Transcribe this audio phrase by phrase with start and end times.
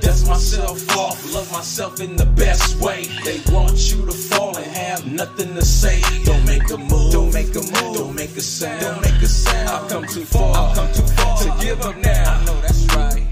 [0.00, 3.04] Dust myself off, love myself in the best way.
[3.24, 6.00] They want you to fall and have nothing to say.
[6.24, 9.26] Don't make a move, don't make a move, don't make a sound, don't make a
[9.26, 9.68] sound.
[9.68, 12.34] I've come too far, I've come too far to give up now.
[12.34, 13.26] I know that's right.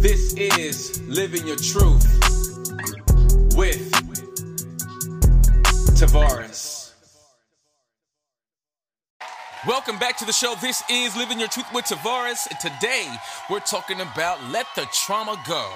[0.00, 2.06] This is Living Your Truth
[3.56, 3.90] with
[5.98, 6.55] Tavares.
[9.66, 10.54] Welcome back to the show.
[10.60, 12.46] This is Living Your Truth with Tavares.
[12.48, 13.08] And today
[13.50, 15.68] we're talking about let the trauma go.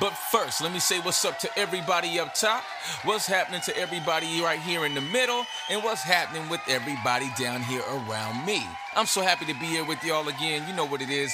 [0.00, 2.64] But first, let me say what's up to everybody up top,
[3.04, 7.60] what's happening to everybody right here in the middle, and what's happening with everybody down
[7.60, 8.64] here around me.
[8.94, 10.66] I'm so happy to be here with y'all again.
[10.66, 11.30] You know what it is.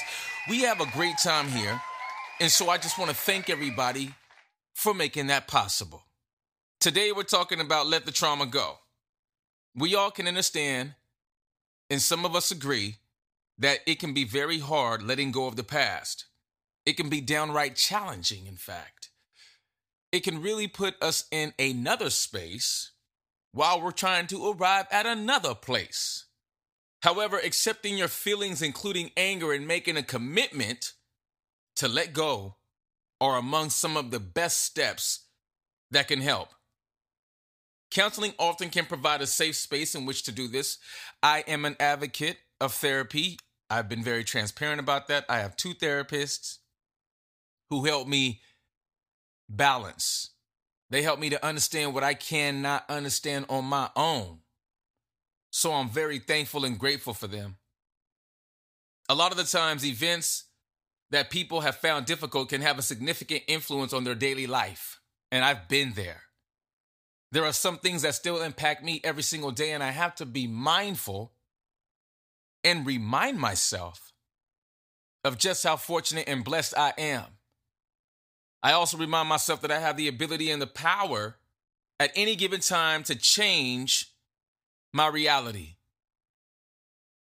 [0.49, 1.79] We have a great time here.
[2.41, 4.13] And so I just want to thank everybody
[4.73, 6.03] for making that possible.
[6.81, 8.79] Today we're talking about let the trauma go.
[9.73, 10.95] We all can understand,
[11.93, 12.95] and some of us agree,
[13.59, 16.25] that it can be very hard letting go of the past.
[16.87, 19.11] It can be downright challenging, in fact.
[20.11, 22.93] It can really put us in another space
[23.51, 26.25] while we're trying to arrive at another place.
[27.03, 30.93] However, accepting your feelings, including anger, and making a commitment
[31.75, 32.55] to let go
[33.21, 35.27] are among some of the best steps
[35.91, 36.49] that can help.
[37.93, 40.79] Counseling often can provide a safe space in which to do this.
[41.21, 43.37] I am an advocate of therapy.
[43.69, 45.25] I've been very transparent about that.
[45.29, 46.57] I have two therapists
[47.69, 48.41] who help me
[49.47, 50.31] balance.
[50.89, 54.39] They help me to understand what I cannot understand on my own.
[55.51, 57.57] So I'm very thankful and grateful for them.
[59.07, 60.45] A lot of the times, events
[61.11, 64.99] that people have found difficult can have a significant influence on their daily life.
[65.31, 66.23] And I've been there.
[67.33, 70.25] There are some things that still impact me every single day, and I have to
[70.25, 71.31] be mindful
[72.63, 74.13] and remind myself
[75.23, 77.23] of just how fortunate and blessed I am.
[78.61, 81.37] I also remind myself that I have the ability and the power
[81.99, 84.11] at any given time to change
[84.93, 85.77] my reality.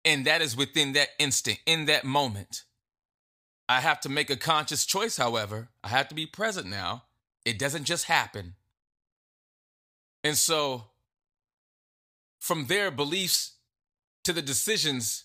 [0.04, 2.64] And that is within that instant, in that moment.
[3.68, 5.68] I have to make a conscious choice, however.
[5.84, 7.04] I have to be present now.
[7.44, 8.56] It doesn't just happen.
[10.24, 10.84] And so,
[12.40, 13.52] from their beliefs
[14.24, 15.24] to the decisions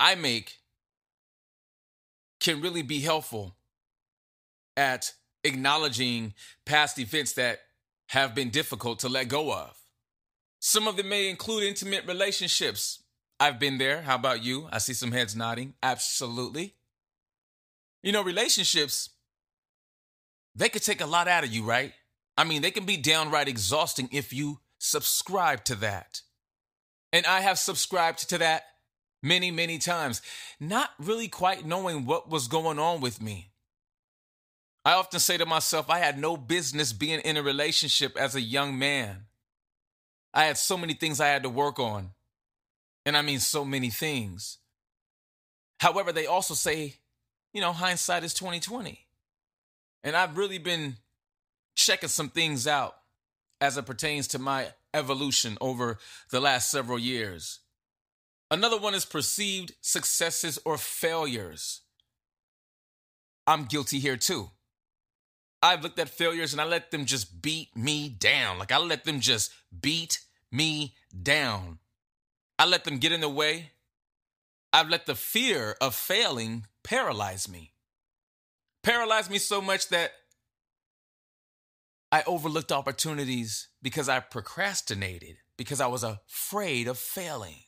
[0.00, 0.58] I make,
[2.40, 3.54] can really be helpful
[4.76, 5.12] at
[5.44, 6.34] acknowledging
[6.66, 7.60] past events that
[8.08, 9.78] have been difficult to let go of.
[10.58, 13.02] Some of them may include intimate relationships.
[13.38, 14.02] I've been there.
[14.02, 14.68] How about you?
[14.72, 15.74] I see some heads nodding.
[15.82, 16.74] Absolutely.
[18.02, 19.10] You know, relationships,
[20.54, 21.92] they could take a lot out of you, right?
[22.36, 26.22] I mean, they can be downright exhausting if you subscribe to that.
[27.12, 28.64] And I have subscribed to that
[29.22, 30.22] many, many times,
[30.58, 33.52] not really quite knowing what was going on with me.
[34.84, 38.40] I often say to myself, I had no business being in a relationship as a
[38.40, 39.26] young man.
[40.34, 42.10] I had so many things I had to work on.
[43.04, 44.58] And I mean, so many things.
[45.78, 46.96] However, they also say,
[47.52, 49.06] you know, hindsight is 2020.
[50.02, 50.96] And I've really been
[51.74, 52.94] checking some things out
[53.60, 55.98] as it pertains to my evolution over
[56.30, 57.60] the last several years.
[58.50, 61.80] Another one is perceived successes or failures.
[63.46, 64.50] I'm guilty here too.
[65.62, 68.58] I've looked at failures and I let them just beat me down.
[68.58, 70.18] Like I let them just beat
[70.50, 71.78] me down.
[72.58, 73.70] I let them get in the way.
[74.72, 77.72] I've let the fear of failing paralyze me.
[78.82, 80.12] Paralyze me so much that
[82.12, 87.62] I overlooked opportunities because I procrastinated, because I was afraid of failing.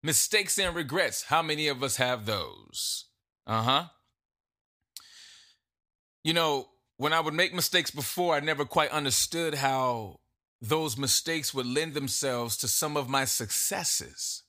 [0.00, 1.24] Mistakes and regrets.
[1.24, 3.06] How many of us have those?
[3.48, 3.84] Uh huh.
[6.22, 10.20] You know, when I would make mistakes before, I never quite understood how
[10.60, 14.44] those mistakes would lend themselves to some of my successes.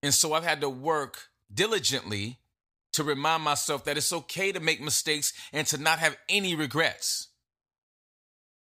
[0.00, 2.38] And so I've had to work diligently
[2.92, 7.28] to remind myself that it's okay to make mistakes and to not have any regrets.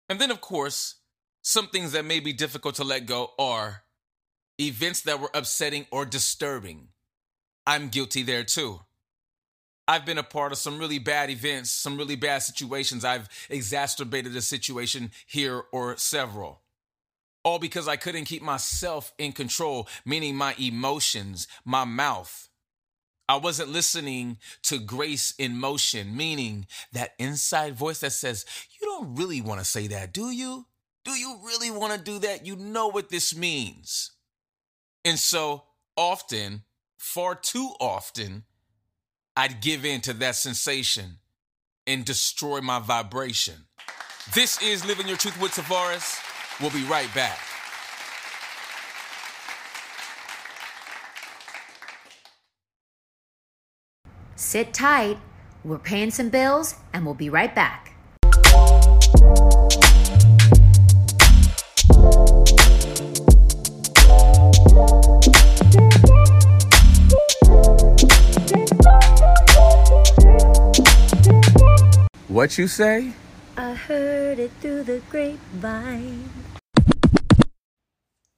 [0.08, 0.96] And then, of course,
[1.42, 3.84] some things that may be difficult to let go are
[4.60, 6.88] events that were upsetting or disturbing.
[7.66, 8.80] I'm guilty there too.
[9.88, 13.04] I've been a part of some really bad events, some really bad situations.
[13.04, 16.60] I've exacerbated a situation here or several.
[17.42, 22.49] All because I couldn't keep myself in control, meaning my emotions, my mouth.
[23.30, 29.14] I wasn't listening to grace in motion, meaning that inside voice that says, You don't
[29.14, 30.66] really want to say that, do you?
[31.04, 32.44] Do you really want to do that?
[32.44, 34.10] You know what this means.
[35.04, 35.62] And so
[35.96, 36.64] often,
[36.98, 38.42] far too often,
[39.36, 41.18] I'd give in to that sensation
[41.86, 43.54] and destroy my vibration.
[44.34, 46.18] This is Living Your Truth with Tavares.
[46.60, 47.38] We'll be right back.
[54.40, 55.18] Sit tight.
[55.64, 57.92] We're paying some bills and we'll be right back.
[72.28, 73.12] What you say?
[73.58, 76.30] I heard it through the grapevine.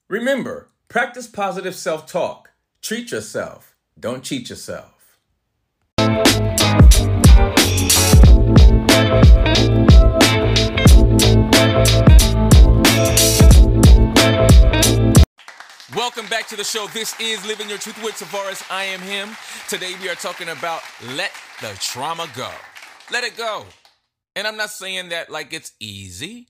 [0.09, 2.49] Remember, practice positive self talk.
[2.81, 3.77] Treat yourself.
[3.97, 4.92] Don't cheat yourself.
[15.95, 16.87] Welcome back to the show.
[16.93, 18.63] This is Living Your Truth with Tavares.
[18.69, 19.35] I am him.
[19.67, 20.81] Today we are talking about
[21.15, 21.31] let
[21.61, 22.49] the trauma go.
[23.11, 23.65] Let it go.
[24.35, 26.49] And I'm not saying that like it's easy,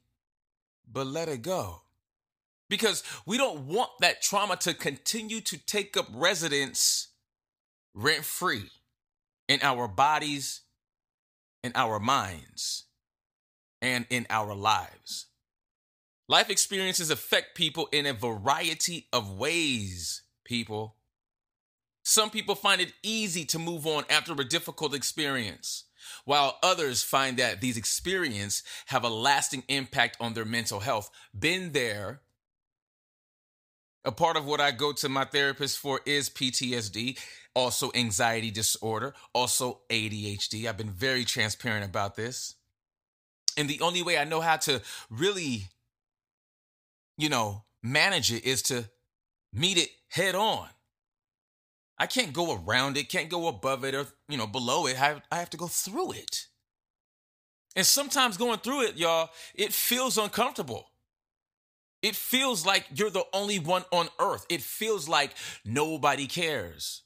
[0.92, 1.82] but let it go.
[2.70, 7.10] Because we don't want that trauma to continue to take up residence
[7.94, 8.70] rent free
[9.48, 10.62] in our bodies,
[11.64, 12.86] in our minds,
[13.82, 15.28] and in our lives.
[16.30, 20.96] Life experiences affect people in a variety of ways, people.
[22.04, 25.86] Some people find it easy to move on after a difficult experience
[26.26, 31.10] while others find that these experiences have a lasting impact on their mental health.
[31.38, 32.22] Been there.
[34.06, 37.18] A part of what I go to my therapist for is PTSD,
[37.56, 40.66] also anxiety disorder, also ADHD.
[40.68, 42.56] I've been very transparent about this.
[43.56, 45.66] And the only way I know how to really,
[47.18, 48.86] you know, manage it is to
[49.54, 50.68] meet it head on.
[51.98, 55.02] I can't go around it, can't go above it or, you know, below it.
[55.02, 56.48] I, I have to go through it.
[57.76, 60.90] And sometimes going through it, y'all, it feels uncomfortable.
[62.04, 64.46] It feels like you're the only one on earth.
[64.50, 65.32] It feels like
[65.66, 67.02] nobody cares.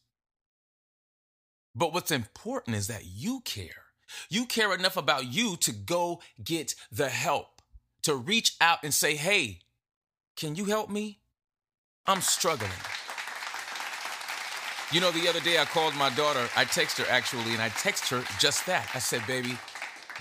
[1.76, 3.86] But what's important is that you care.
[4.30, 7.62] You care enough about you to go get the help,
[8.04, 9.60] to reach out and say, hey,
[10.36, 11.20] can you help me?
[12.08, 12.72] I'm struggling.
[14.92, 16.48] You know, the other day I called my daughter.
[16.56, 18.90] I text her actually, and I text her just that.
[18.96, 19.58] I said, "Baby,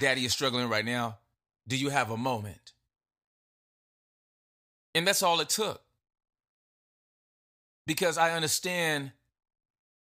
[0.01, 1.19] Daddy is struggling right now.
[1.69, 2.66] Do you have a moment?"
[4.97, 5.83] And that's all it took.
[7.87, 9.13] Because I understand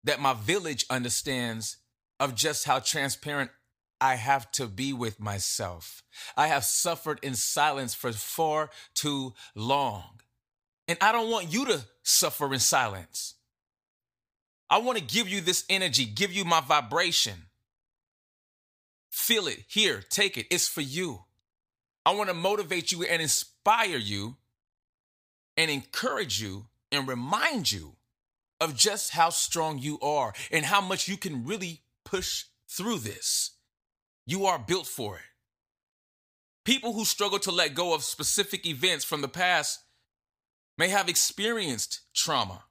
[0.05, 1.79] that my village understands
[2.20, 3.50] of just how transparent
[4.00, 6.05] I have to be with myself.
[6.37, 10.20] I have suffered in silence for far too long.
[10.87, 13.35] And I don't want you to suffer in silence.
[14.70, 17.47] I want to give you this energy, give you my vibration.
[19.11, 19.64] Feel it.
[19.67, 20.47] Here, take it.
[20.52, 21.25] It's for you.
[22.06, 24.37] I want to motivate you and inspire you
[25.56, 27.96] and encourage you and remind you
[28.61, 33.52] of just how strong you are and how much you can really push through this.
[34.26, 35.23] You are built for it.
[36.64, 39.80] People who struggle to let go of specific events from the past
[40.78, 42.64] may have experienced trauma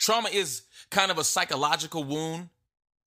[0.00, 2.48] Trauma is kind of a psychological wound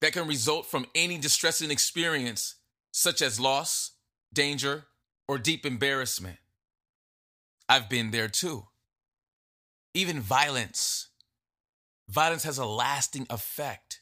[0.00, 2.54] that can result from any distressing experience,
[2.92, 3.90] such as loss,
[4.32, 4.84] danger,
[5.26, 6.36] or deep embarrassment.
[7.68, 8.66] I've been there too.
[9.94, 11.08] Even violence.
[12.08, 14.00] Violence has a lasting effect.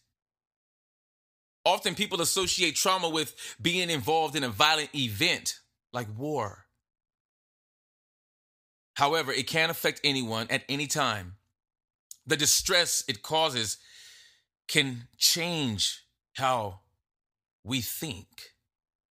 [1.65, 5.61] Often people associate trauma with being involved in a violent event
[5.93, 6.67] like war.
[8.95, 11.37] However, it can affect anyone at any time
[12.27, 13.79] the distress it causes
[14.69, 16.05] can change
[16.35, 16.81] how
[17.65, 18.52] we think,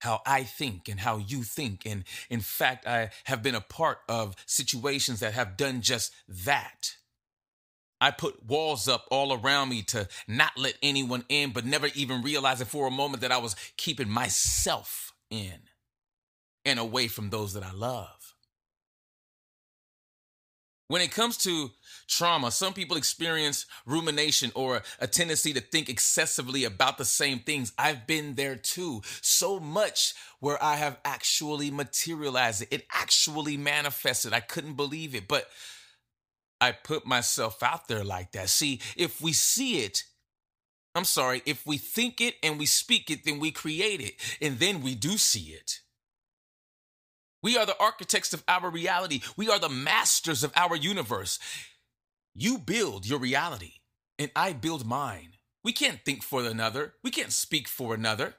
[0.00, 1.86] how I think, and how you think.
[1.86, 6.96] And in fact, I have been a part of situations that have done just that.
[8.00, 12.22] I put walls up all around me to not let anyone in, but never even
[12.22, 15.60] realizing for a moment that I was keeping myself in
[16.64, 18.35] and away from those that I love.
[20.88, 21.72] When it comes to
[22.06, 27.72] trauma, some people experience rumination or a tendency to think excessively about the same things.
[27.76, 29.02] I've been there too.
[29.20, 32.68] So much where I have actually materialized it.
[32.70, 34.32] It actually manifested.
[34.32, 35.48] I couldn't believe it, but
[36.60, 38.48] I put myself out there like that.
[38.48, 40.04] See, if we see it,
[40.94, 44.58] I'm sorry, if we think it and we speak it, then we create it, and
[44.58, 45.80] then we do see it.
[47.46, 49.20] We are the architects of our reality.
[49.36, 51.38] We are the masters of our universe.
[52.34, 53.74] You build your reality,
[54.18, 55.34] and I build mine.
[55.62, 58.34] We can't think for another, we can't speak for another.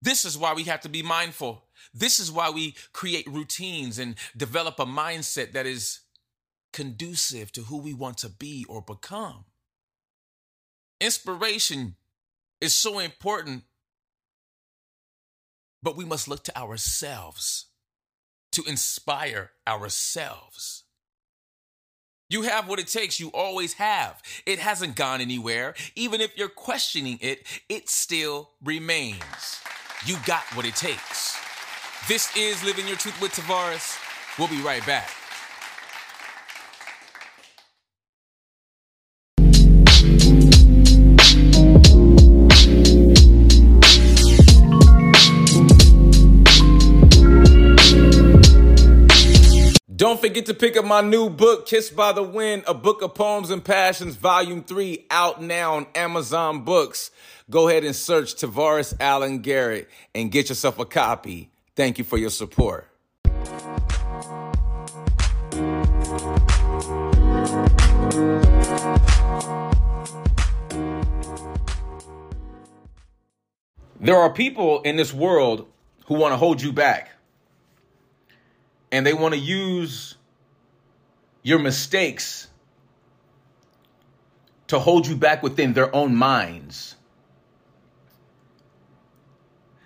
[0.00, 1.66] This is why we have to be mindful.
[1.92, 6.00] This is why we create routines and develop a mindset that is
[6.72, 9.44] conducive to who we want to be or become.
[10.98, 11.96] Inspiration
[12.62, 13.64] is so important
[15.86, 17.66] but we must look to ourselves
[18.50, 20.82] to inspire ourselves.
[22.28, 23.20] You have what it takes.
[23.20, 24.20] You always have.
[24.46, 25.74] It hasn't gone anywhere.
[25.94, 29.60] Even if you're questioning it, it still remains.
[30.04, 31.38] You got what it takes.
[32.08, 33.96] This is Living Your Truth with Tavares.
[34.40, 35.10] We'll be right back.
[50.36, 53.48] Forget to pick up my new book, Kissed by the Wind, a book of poems
[53.48, 57.10] and passions, volume three, out now on Amazon Books.
[57.48, 61.48] Go ahead and search Tavares Allen Garrett and get yourself a copy.
[61.74, 62.86] Thank you for your support.
[73.98, 75.66] There are people in this world
[76.08, 77.12] who want to hold you back
[78.92, 80.15] and they want to use
[81.46, 82.48] your mistakes
[84.66, 86.96] to hold you back within their own minds.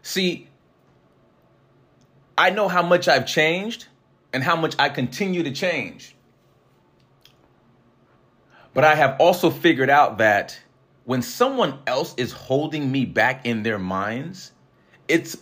[0.00, 0.48] See,
[2.38, 3.88] I know how much I've changed
[4.32, 6.16] and how much I continue to change.
[8.72, 10.58] But I have also figured out that
[11.04, 14.52] when someone else is holding me back in their minds,
[15.08, 15.36] it's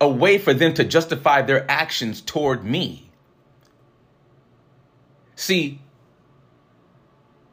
[0.00, 3.03] a way for them to justify their actions toward me.
[5.36, 5.80] See,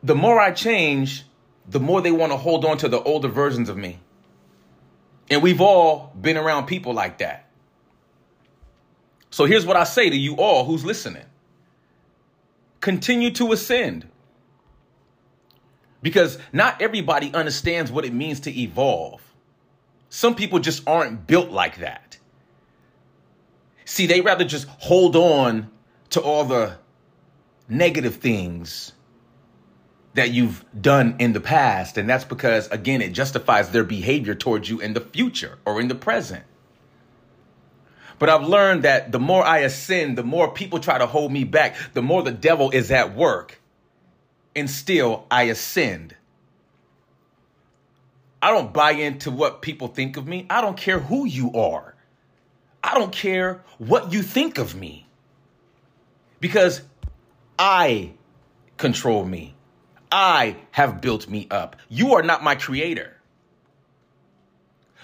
[0.04, 1.24] the more I change,
[1.68, 4.00] the more they want to hold on to the older versions of me.
[5.30, 7.50] And we've all been around people like that.
[9.30, 11.26] So here's what I say to you all who's listening
[12.82, 14.08] continue to ascend.
[16.02, 19.22] Because not everybody understands what it means to evolve.
[20.10, 22.18] Some people just aren't built like that.
[23.86, 25.70] See, they rather just hold on
[26.10, 26.78] to all the
[27.72, 28.92] negative things
[30.14, 31.98] that you've done in the past.
[31.98, 35.88] And that's because, again, it justifies their behavior towards you in the future or in
[35.88, 36.44] the present.
[38.20, 41.44] But I've learned that the more I ascend, the more people try to hold me
[41.46, 43.60] back, the more the devil is at work.
[44.56, 46.16] And still, I ascend.
[48.42, 50.46] I don't buy into what people think of me.
[50.50, 51.96] I don't care who you are.
[52.84, 55.08] I don't care what you think of me
[56.42, 56.82] because
[57.62, 58.14] I
[58.78, 59.54] control me.
[60.12, 61.76] I have built me up.
[61.90, 63.16] You are not my creator.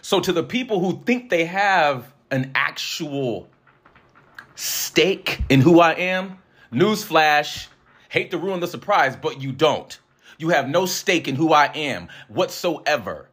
[0.01, 3.47] So, to the people who think they have an actual
[4.55, 6.39] stake in who I am,
[6.73, 7.67] newsflash,
[8.09, 9.99] hate to ruin the surprise, but you don't.
[10.39, 13.29] You have no stake in who I am whatsoever.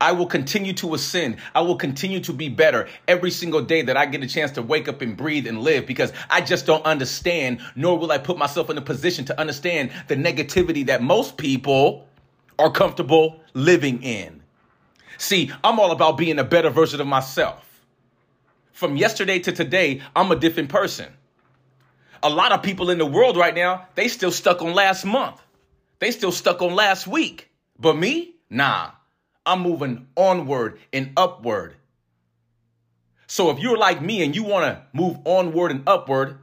[0.00, 1.36] I will continue to ascend.
[1.54, 4.62] I will continue to be better every single day that I get a chance to
[4.62, 8.38] wake up and breathe and live because I just don't understand, nor will I put
[8.38, 12.06] myself in a position to understand the negativity that most people
[12.58, 14.42] are comfortable living in.
[15.18, 17.64] See, I'm all about being a better version of myself.
[18.72, 21.12] From yesterday to today, I'm a different person.
[22.22, 25.40] A lot of people in the world right now, they still stuck on last month.
[25.98, 27.50] They still stuck on last week.
[27.78, 28.34] But me?
[28.50, 28.90] Nah.
[29.46, 31.76] I'm moving onward and upward.
[33.26, 36.38] So if you're like me and you want to move onward and upward,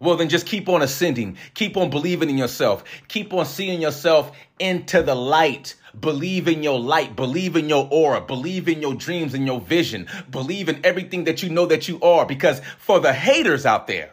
[0.00, 1.36] well, then just keep on ascending.
[1.52, 2.82] Keep on believing in yourself.
[3.08, 5.74] Keep on seeing yourself into the light.
[5.98, 7.14] Believe in your light.
[7.14, 8.22] Believe in your aura.
[8.22, 10.08] Believe in your dreams and your vision.
[10.30, 12.24] Believe in everything that you know that you are.
[12.24, 14.10] Because for the haters out there,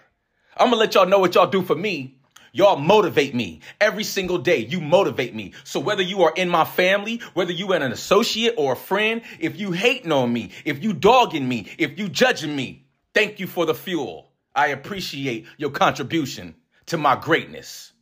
[0.58, 2.17] I'm going to let y'all know what y'all do for me.
[2.58, 4.58] Y'all motivate me every single day.
[4.58, 5.54] You motivate me.
[5.64, 9.22] So whether you are in my family, whether you are an associate or a friend,
[9.40, 13.46] if you hating on me, if you dogging me, if you judging me, thank you
[13.46, 14.32] for the fuel.
[14.56, 16.56] I appreciate your contribution
[16.88, 17.94] to my greatness.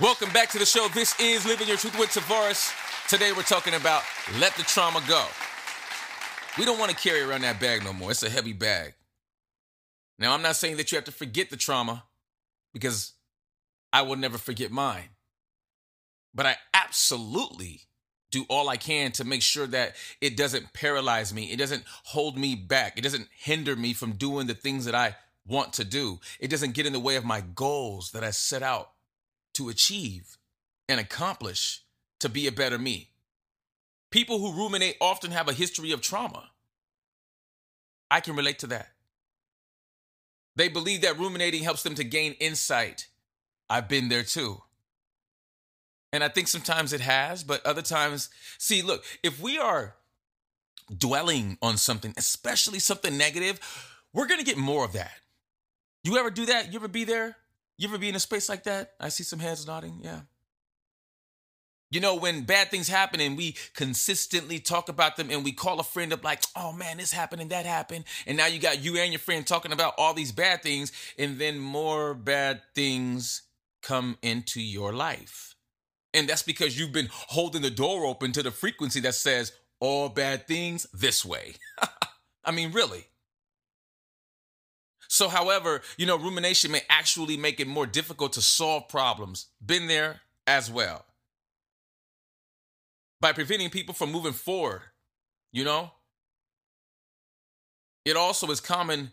[0.00, 0.88] Welcome back to the show.
[0.94, 2.72] This is Living Your Truth with Tavares.
[3.10, 4.04] Today we're talking about
[4.38, 5.26] let the trauma go.
[6.58, 8.10] We don't want to carry around that bag no more.
[8.10, 8.94] It's a heavy bag.
[10.18, 12.04] Now, I'm not saying that you have to forget the trauma
[12.72, 13.12] because
[13.92, 15.10] I will never forget mine.
[16.34, 17.82] But I absolutely
[18.30, 21.50] do all I can to make sure that it doesn't paralyze me.
[21.50, 22.96] It doesn't hold me back.
[22.96, 25.16] It doesn't hinder me from doing the things that I
[25.46, 26.20] want to do.
[26.38, 28.90] It doesn't get in the way of my goals that I set out
[29.54, 30.36] to achieve
[30.88, 31.82] and accomplish
[32.20, 33.10] to be a better me.
[34.10, 36.50] People who ruminate often have a history of trauma.
[38.10, 38.88] I can relate to that.
[40.56, 43.06] They believe that ruminating helps them to gain insight.
[43.68, 44.62] I've been there too.
[46.12, 49.94] And I think sometimes it has, but other times, see, look, if we are
[50.94, 53.60] dwelling on something, especially something negative,
[54.12, 55.12] we're going to get more of that.
[56.02, 56.72] You ever do that?
[56.72, 57.36] You ever be there?
[57.78, 58.94] You ever be in a space like that?
[58.98, 60.00] I see some heads nodding.
[60.02, 60.20] Yeah.
[61.90, 65.80] You know, when bad things happen and we consistently talk about them and we call
[65.80, 68.04] a friend up like, oh man, this happened and that happened.
[68.26, 71.38] And now you got you and your friend talking about all these bad things, and
[71.38, 73.42] then more bad things
[73.82, 75.56] come into your life.
[76.14, 80.08] And that's because you've been holding the door open to the frequency that says all
[80.08, 81.54] bad things this way.
[82.44, 83.06] I mean, really.
[85.08, 89.46] So, however, you know, rumination may actually make it more difficult to solve problems.
[89.64, 91.04] Been there as well.
[93.20, 94.82] By preventing people from moving forward,
[95.52, 95.92] you know?
[98.04, 99.10] It also is common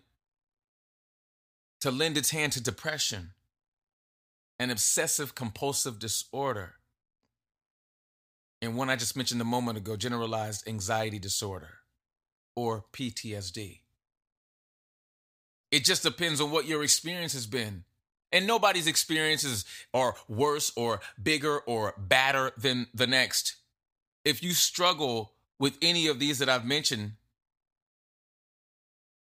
[1.82, 3.32] to lend its hand to depression
[4.60, 6.76] and obsessive compulsive disorder.
[8.62, 11.80] And one I just mentioned a moment ago, generalized anxiety disorder
[12.56, 13.82] or PTSD.
[15.70, 17.84] It just depends on what your experience has been.
[18.32, 23.58] And nobody's experiences are worse or bigger or badder than the next.
[24.28, 27.14] If you struggle with any of these that I've mentioned,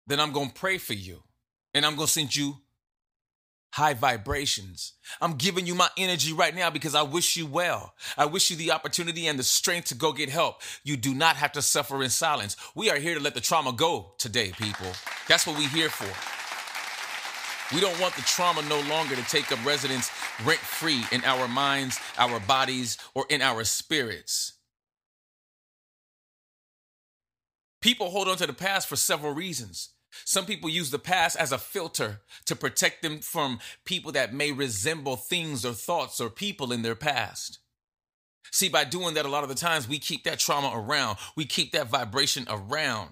[0.06, 1.22] then I'm going to pray for you
[1.74, 2.56] and I'm going to send you
[3.70, 4.94] high vibrations.
[5.20, 7.92] I'm giving you my energy right now because I wish you well.
[8.16, 10.62] I wish you the opportunity and the strength to go get help.
[10.84, 12.56] You do not have to suffer in silence.
[12.74, 14.90] We are here to let the trauma go today, people.
[15.28, 16.08] That's what we're here for.
[17.74, 20.10] We don't want the trauma no longer to take up residence
[20.46, 24.54] rent free in our minds, our bodies, or in our spirits.
[27.80, 29.90] People hold on to the past for several reasons.
[30.24, 34.52] Some people use the past as a filter to protect them from people that may
[34.52, 37.58] resemble things or thoughts or people in their past.
[38.50, 41.44] See, by doing that, a lot of the times we keep that trauma around, we
[41.44, 43.10] keep that vibration around.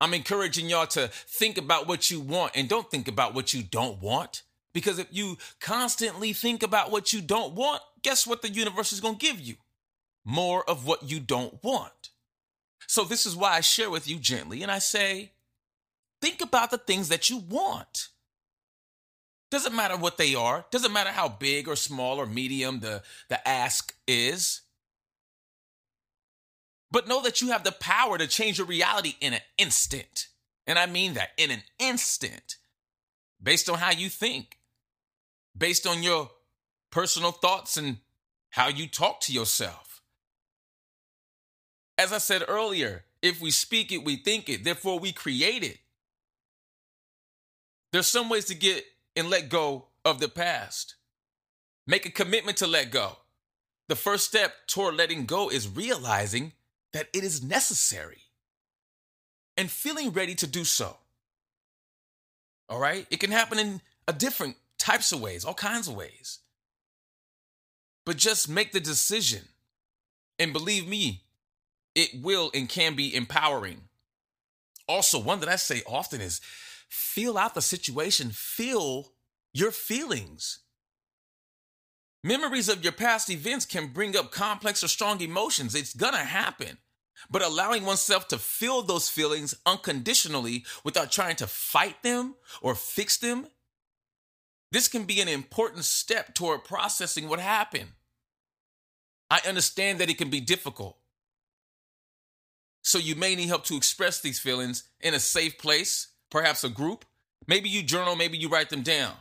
[0.00, 3.62] I'm encouraging y'all to think about what you want and don't think about what you
[3.62, 4.42] don't want.
[4.74, 9.00] Because if you constantly think about what you don't want, guess what the universe is
[9.00, 9.54] going to give you?
[10.24, 12.10] More of what you don't want.
[12.86, 15.32] So, this is why I share with you gently and I say,
[16.22, 18.08] Think about the things that you want.
[19.50, 23.46] Doesn't matter what they are, doesn't matter how big or small or medium the, the
[23.46, 24.62] ask is.
[26.90, 30.28] But know that you have the power to change your reality in an instant.
[30.66, 32.56] And I mean that in an instant,
[33.42, 34.58] based on how you think,
[35.56, 36.30] based on your
[36.90, 37.98] personal thoughts and
[38.50, 39.91] how you talk to yourself.
[42.02, 45.78] As I said earlier, if we speak it, we think it, therefore we create it.
[47.92, 48.84] There's some ways to get
[49.14, 50.96] and let go of the past.
[51.86, 53.18] Make a commitment to let go.
[53.88, 56.54] The first step toward letting go is realizing
[56.92, 58.22] that it is necessary
[59.56, 60.96] and feeling ready to do so.
[62.68, 63.06] All right?
[63.12, 66.40] It can happen in a different types of ways, all kinds of ways.
[68.04, 69.42] But just make the decision.
[70.40, 71.22] And believe me,
[71.94, 73.82] it will and can be empowering.
[74.88, 76.40] Also, one that I say often is
[76.88, 79.12] feel out the situation, feel
[79.52, 80.60] your feelings.
[82.24, 85.74] Memories of your past events can bring up complex or strong emotions.
[85.74, 86.78] It's gonna happen.
[87.30, 93.16] But allowing oneself to feel those feelings unconditionally without trying to fight them or fix
[93.16, 93.46] them,
[94.70, 97.90] this can be an important step toward processing what happened.
[99.30, 100.96] I understand that it can be difficult.
[102.82, 106.68] So you may need help to express these feelings in a safe place perhaps a
[106.68, 107.04] group.
[107.46, 109.12] Maybe you journal, maybe you write them down.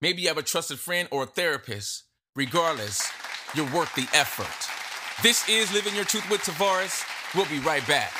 [0.00, 2.04] Maybe you have a trusted friend or a therapist.
[2.36, 3.10] Regardless,
[3.54, 5.22] you're worth the effort.
[5.22, 7.04] This is Living Your Truth with Tavares.
[7.34, 8.12] We'll be right back.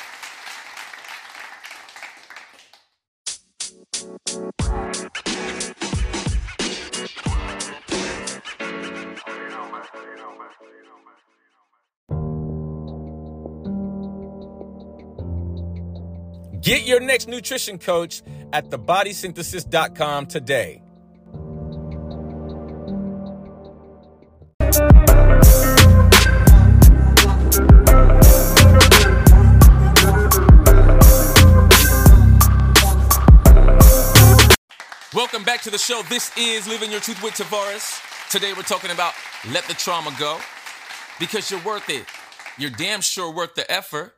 [16.69, 18.21] Get your next nutrition coach
[18.53, 20.83] at thebodysynthesis.com today.
[35.15, 36.03] Welcome back to the show.
[36.07, 37.99] This is Living Your Truth with Tavares.
[38.29, 39.15] Today we're talking about
[39.51, 40.37] let the trauma go
[41.19, 42.05] because you're worth it.
[42.59, 44.13] You're damn sure worth the effort.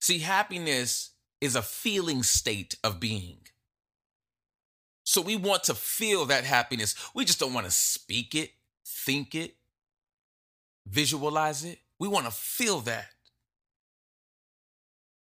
[0.00, 3.38] See, happiness is a feeling state of being.
[5.04, 6.94] So we want to feel that happiness.
[7.14, 8.50] We just don't want to speak it,
[8.84, 9.56] think it,
[10.86, 11.78] visualize it.
[11.98, 13.06] We want to feel that.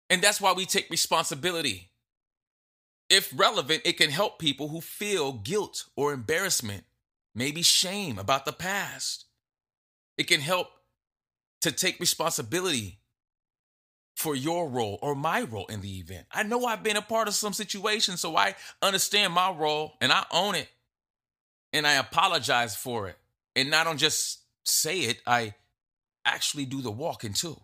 [0.09, 1.89] And that's why we take responsibility.
[3.09, 6.83] If relevant, it can help people who feel guilt or embarrassment,
[7.33, 9.25] maybe shame about the past.
[10.17, 10.67] It can help
[11.61, 13.00] to take responsibility
[14.21, 16.27] for your role or my role in the event.
[16.31, 20.11] I know I've been a part of some situations, so I understand my role and
[20.11, 20.69] I own it
[21.73, 23.17] and I apologize for it.
[23.55, 25.55] And I don't just say it, I
[26.23, 27.59] actually do the walking too.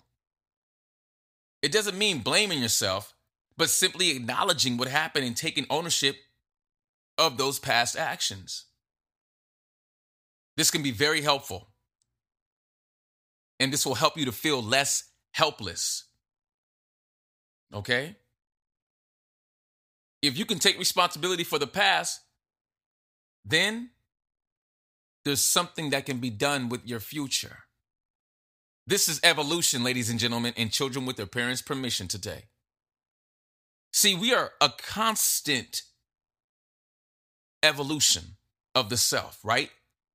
[1.62, 3.14] It doesn't mean blaming yourself
[3.56, 6.16] but simply acknowledging what happened and taking ownership
[7.18, 8.66] of those past actions.
[10.56, 11.70] This can be very helpful.
[13.60, 16.07] And this will help you to feel less helpless.
[17.74, 18.16] Okay?
[20.22, 22.22] If you can take responsibility for the past,
[23.46, 23.92] then
[25.26, 27.60] there's something that can be done with your future.
[28.88, 32.46] This is evolution, ladies and gentlemen, and children with their parents' permission today.
[33.92, 35.82] See, we are a constant
[37.64, 38.38] evolution
[38.76, 39.70] of the self, right?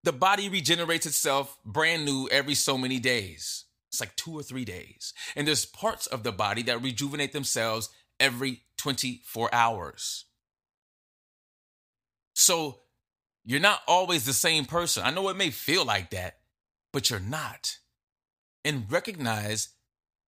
[0.04, 3.66] The body regenerates itself brand new every so many days.
[3.92, 5.12] It's like two or three days.
[5.36, 10.24] And there's parts of the body that rejuvenate themselves every 24 hours.
[12.34, 12.78] So
[13.44, 15.02] you're not always the same person.
[15.04, 16.38] I know it may feel like that,
[16.92, 17.78] but you're not.
[18.64, 19.70] And recognize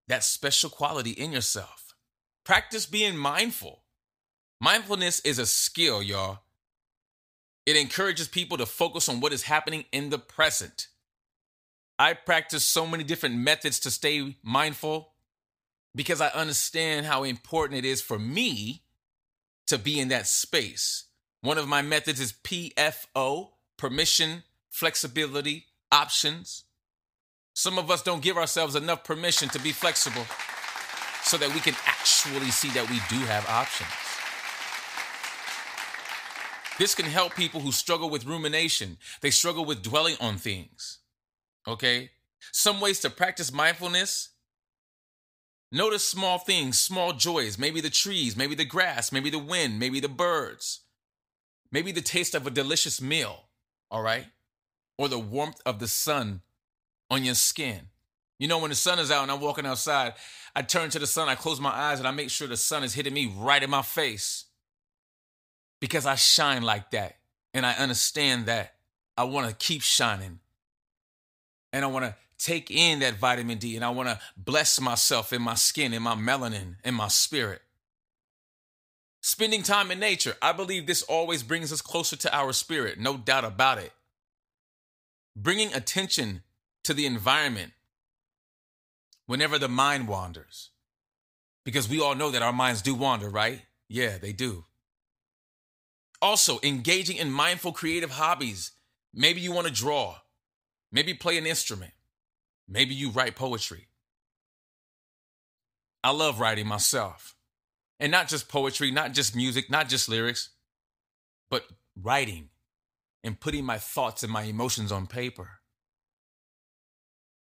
[0.09, 1.95] that special quality in yourself.
[2.43, 3.83] Practice being mindful.
[4.59, 6.39] Mindfulness is a skill, y'all.
[7.65, 10.87] It encourages people to focus on what is happening in the present.
[12.03, 15.13] I practice so many different methods to stay mindful
[15.95, 18.83] because I understand how important it is for me
[19.67, 21.05] to be in that space.
[21.39, 26.65] One of my methods is PFO permission, flexibility, options.
[27.53, 30.25] Some of us don't give ourselves enough permission to be flexible
[31.23, 33.87] so that we can actually see that we do have options.
[36.77, 38.97] This can help people who struggle with rumination.
[39.21, 40.99] They struggle with dwelling on things.
[41.67, 42.11] Okay?
[42.51, 44.29] Some ways to practice mindfulness
[45.73, 49.99] notice small things, small joys, maybe the trees, maybe the grass, maybe the wind, maybe
[49.99, 50.81] the birds,
[51.71, 53.45] maybe the taste of a delicious meal,
[53.89, 54.27] all right?
[54.97, 56.41] Or the warmth of the sun
[57.09, 57.87] on your skin.
[58.39, 60.13] You know, when the sun is out and I'm walking outside,
[60.55, 62.83] I turn to the sun, I close my eyes, and I make sure the sun
[62.83, 64.45] is hitting me right in my face.
[65.79, 67.17] Because I shine like that.
[67.53, 68.75] And I understand that
[69.17, 70.39] I want to keep shining.
[71.73, 75.33] And I want to take in that vitamin D and I want to bless myself
[75.33, 77.61] in my skin, in my melanin, in my spirit.
[79.21, 83.17] Spending time in nature, I believe this always brings us closer to our spirit, no
[83.17, 83.91] doubt about it.
[85.35, 86.43] Bringing attention
[86.83, 87.71] to the environment
[89.25, 90.69] whenever the mind wanders.
[91.63, 93.61] Because we all know that our minds do wander, right?
[93.87, 94.65] Yeah, they do.
[96.21, 98.71] Also, engaging in mindful creative hobbies.
[99.13, 100.17] Maybe you want to draw,
[100.93, 101.91] maybe play an instrument,
[102.69, 103.87] maybe you write poetry.
[106.03, 107.35] I love writing myself.
[107.99, 110.49] And not just poetry, not just music, not just lyrics,
[111.49, 111.65] but
[112.01, 112.49] writing
[113.23, 115.49] and putting my thoughts and my emotions on paper.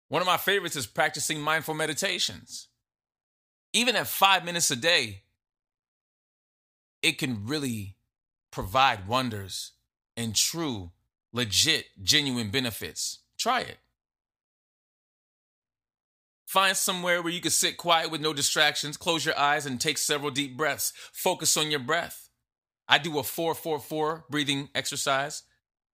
[0.09, 2.69] One of my favorites is practicing mindful meditations.
[3.73, 5.23] Even at five minutes a day,
[7.03, 7.97] it can really
[8.51, 9.73] provide wonders
[10.17, 10.93] and true,
[11.33, 13.22] legit, genuine benefits.
[13.43, 13.79] Try it.
[16.47, 19.99] Find somewhere where you can sit quiet with no distractions, close your eyes, and take
[19.99, 20.93] several deep breaths.
[21.13, 22.29] Focus on your breath.
[22.87, 25.43] I do a 444 breathing exercise.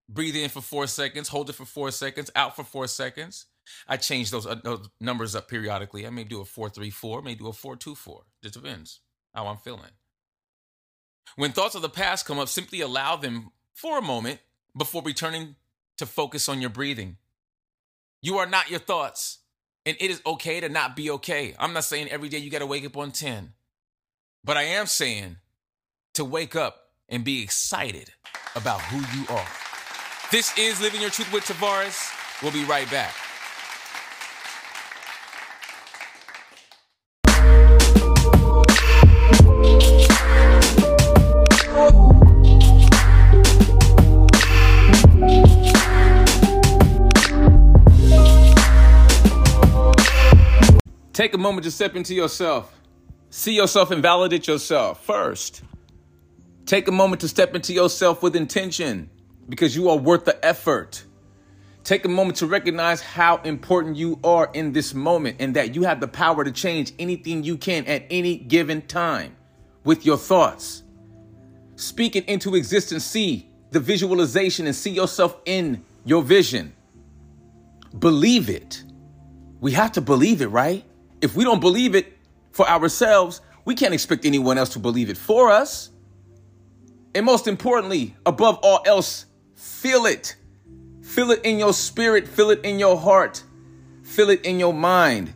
[0.10, 3.46] Breathe in for four seconds, hold it for four seconds, out for four seconds.
[3.88, 6.06] I change those, uh, those numbers up periodically.
[6.06, 8.24] I may do a 434, may do a 424.
[8.44, 9.00] It depends
[9.34, 9.92] how I'm feeling.
[11.38, 14.42] When thoughts of the past come up, simply allow them for a moment
[14.76, 15.56] before returning
[15.96, 17.16] to focus on your breathing.
[18.28, 19.38] You are not your thoughts,
[19.86, 21.56] and it is okay to not be okay.
[21.58, 23.54] I'm not saying every day you got to wake up on 10,
[24.44, 25.38] but I am saying
[26.16, 28.12] to wake up and be excited
[28.54, 29.48] about who you are.
[30.30, 32.12] This is Living Your Truth with Tavares.
[32.44, 33.16] We'll be right back.
[51.18, 52.80] Take a moment to step into yourself.
[53.32, 55.64] See yourself and validate yourself first.
[56.68, 59.10] Take a moment to step into yourself with intention
[59.50, 61.04] because you are worth the effort.
[61.84, 65.82] Take a moment to recognize how important you are in this moment and that you
[65.86, 69.36] have the power to change anything you can at any given time
[69.84, 70.84] with your thoughts.
[71.78, 73.04] Speak it into existence.
[73.04, 76.76] See the visualization and see yourself in your vision.
[77.98, 78.84] Believe it.
[79.60, 80.84] We have to believe it, right?
[81.22, 82.18] If we don't believe it
[82.52, 85.90] for ourselves, we can't expect anyone else to believe it for us.
[87.16, 89.26] And most importantly, above all else,
[89.56, 90.36] feel it.
[91.02, 93.44] Feel it in your spirit, feel it in your heart,
[94.04, 95.34] feel it in your mind.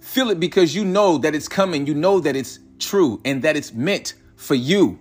[0.00, 3.56] Feel it because you know that it's coming, you know that it's true, and that
[3.56, 4.98] it's meant for you.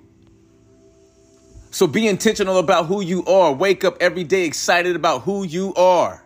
[1.71, 3.53] So be intentional about who you are.
[3.53, 6.23] Wake up every day excited about who you are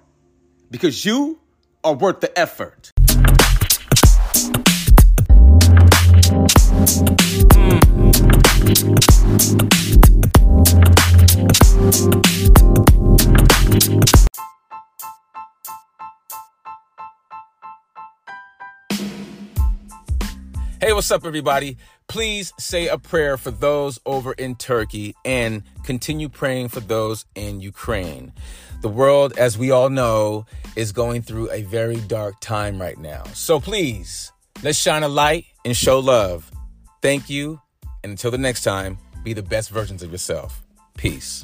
[0.71, 1.39] because you
[1.83, 2.91] are worth the effort.
[20.95, 21.75] What's up, everybody?
[22.07, 27.59] Please say a prayer for those over in Turkey and continue praying for those in
[27.59, 28.31] Ukraine.
[28.81, 30.45] The world, as we all know,
[30.77, 33.25] is going through a very dark time right now.
[33.33, 34.31] So please,
[34.63, 36.49] let's shine a light and show love.
[37.01, 37.59] Thank you.
[38.01, 40.63] And until the next time, be the best versions of yourself.
[40.95, 41.43] Peace.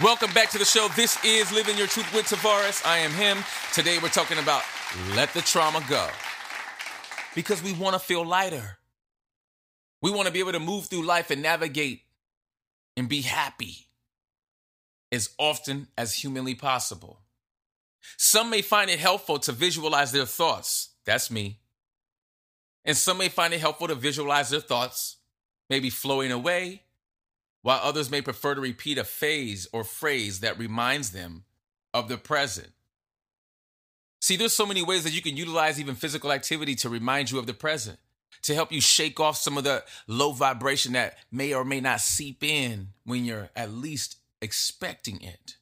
[0.00, 0.86] Welcome back to the show.
[0.94, 2.86] This is Living Your Truth with Tavares.
[2.86, 3.38] I am him.
[3.72, 4.62] Today we're talking about
[5.16, 6.08] let the trauma go.
[7.34, 8.78] Because we want to feel lighter.
[10.00, 12.02] We want to be able to move through life and navigate
[12.96, 13.88] and be happy
[15.10, 17.18] as often as humanly possible.
[18.16, 20.90] Some may find it helpful to visualize their thoughts.
[21.06, 21.58] That's me.
[22.84, 25.16] And some may find it helpful to visualize their thoughts,
[25.68, 26.82] maybe flowing away,
[27.68, 31.44] while others may prefer to repeat a phase or phrase that reminds them
[31.92, 32.70] of the present.
[34.22, 37.38] See, there's so many ways that you can utilize even physical activity to remind you
[37.38, 37.98] of the present,
[38.44, 42.00] to help you shake off some of the low vibration that may or may not
[42.00, 45.58] seep in when you're at least expecting it.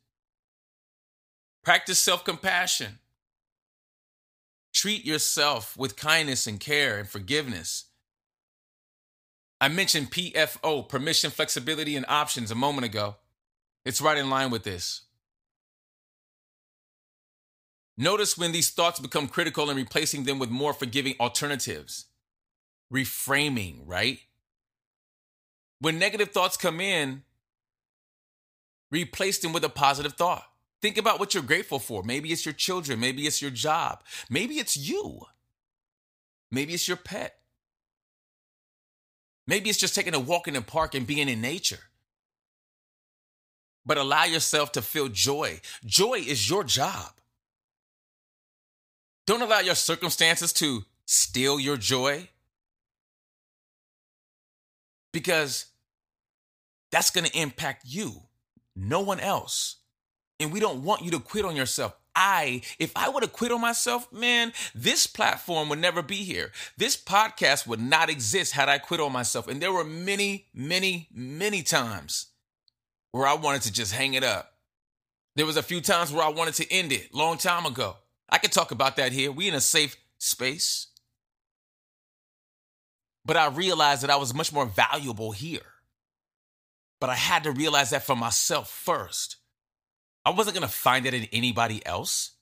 [1.64, 3.00] Practice self compassion.
[4.72, 7.85] Treat yourself with kindness and care and forgiveness.
[9.60, 13.16] I mentioned PFO, permission, flexibility, and options, a moment ago.
[13.84, 15.02] It's right in line with this.
[17.96, 22.06] Notice when these thoughts become critical and replacing them with more forgiving alternatives.
[22.92, 24.18] Reframing, right?
[25.80, 27.22] When negative thoughts come in,
[28.90, 30.44] replace them with a positive thought.
[30.82, 32.02] Think about what you're grateful for.
[32.02, 33.00] Maybe it's your children.
[33.00, 34.02] Maybe it's your job.
[34.28, 35.22] Maybe it's you.
[36.50, 37.38] Maybe it's your pet.
[39.46, 41.78] Maybe it's just taking a walk in the park and being in nature.
[43.84, 45.60] But allow yourself to feel joy.
[45.84, 47.12] Joy is your job.
[49.26, 52.28] Don't allow your circumstances to steal your joy
[55.12, 55.66] because
[56.90, 58.22] that's going to impact you,
[58.74, 59.76] no one else.
[60.38, 61.94] And we don't want you to quit on yourself.
[62.16, 66.50] I, if I would have quit on myself, man, this platform would never be here.
[66.78, 69.46] This podcast would not exist had I quit on myself.
[69.46, 72.28] And there were many, many, many times
[73.12, 74.54] where I wanted to just hang it up.
[75.36, 77.96] There was a few times where I wanted to end it long time ago.
[78.30, 79.30] I could talk about that here.
[79.30, 80.86] We in a safe space.
[83.26, 85.60] But I realized that I was much more valuable here.
[86.98, 89.36] But I had to realize that for myself first.
[90.26, 92.32] I wasn't going to find it in anybody else.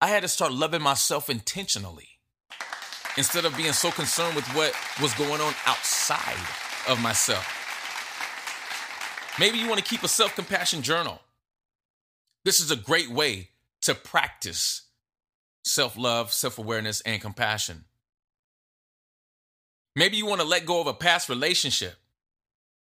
[0.00, 2.08] I had to start loving myself intentionally
[3.16, 6.36] instead of being so concerned with what was going on outside
[6.88, 7.56] of myself.
[9.38, 11.20] Maybe you want to keep a self compassion journal.
[12.44, 13.50] This is a great way
[13.82, 14.82] to practice
[15.64, 17.84] self love, self awareness, and compassion.
[19.94, 21.94] Maybe you want to let go of a past relationship,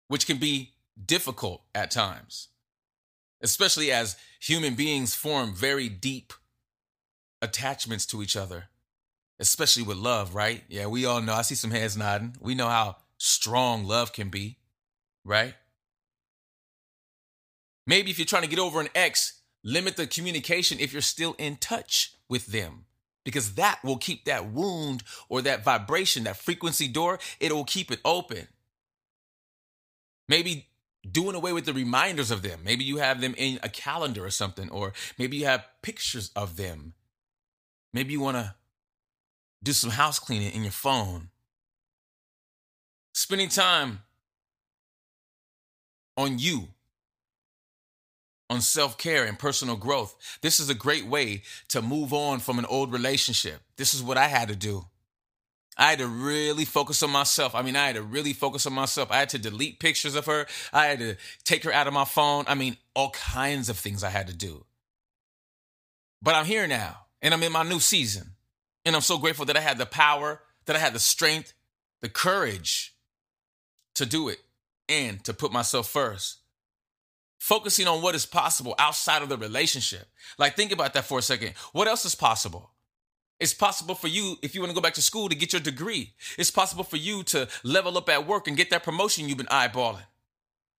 [0.07, 0.73] which can be
[1.05, 2.47] difficult at times,
[3.43, 6.33] especially as human beings form very deep
[7.41, 8.69] attachments to each other,
[9.39, 10.63] especially with love, right?
[10.69, 11.33] Yeah, we all know.
[11.33, 12.37] I see some heads nodding.
[12.39, 14.57] We know how strong love can be,
[15.25, 15.53] right?
[17.85, 21.35] Maybe if you're trying to get over an ex, limit the communication if you're still
[21.37, 22.85] in touch with them
[23.25, 27.91] because that will keep that wound or that vibration, that frequency door, it will keep
[27.91, 28.47] it open.
[30.29, 30.67] Maybe
[31.09, 32.61] doing away with the reminders of them.
[32.63, 36.57] Maybe you have them in a calendar or something, or maybe you have pictures of
[36.57, 36.93] them.
[37.93, 38.55] Maybe you want to
[39.61, 41.29] do some house cleaning in your phone.
[43.13, 43.99] Spending time
[46.17, 46.69] on you
[48.49, 50.15] on self care and personal growth.
[50.41, 53.61] This is a great way to move on from an old relationship.
[53.77, 54.85] This is what I had to do.
[55.77, 57.55] I had to really focus on myself.
[57.55, 59.11] I mean, I had to really focus on myself.
[59.11, 60.45] I had to delete pictures of her.
[60.71, 62.45] I had to take her out of my phone.
[62.47, 64.65] I mean, all kinds of things I had to do.
[66.21, 68.31] But I'm here now and I'm in my new season.
[68.85, 71.53] And I'm so grateful that I had the power, that I had the strength,
[72.01, 72.93] the courage
[73.95, 74.39] to do it
[74.89, 76.39] and to put myself first
[77.43, 80.07] focusing on what is possible outside of the relationship.
[80.37, 81.49] Like, think about that for a second.
[81.73, 82.71] What else is possible?
[83.39, 85.61] It's possible for you, if you want to go back to school, to get your
[85.61, 86.13] degree.
[86.37, 89.47] It's possible for you to level up at work and get that promotion you've been
[89.47, 90.03] eyeballing.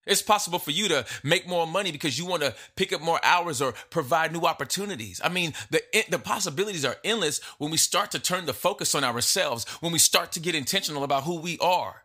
[0.06, 3.20] It's possible for you to make more money because you want to pick up more
[3.24, 5.20] hours or provide new opportunities.
[5.24, 9.02] I mean, the, the possibilities are endless when we start to turn the focus on
[9.02, 12.02] ourselves, when we start to get intentional about who we are,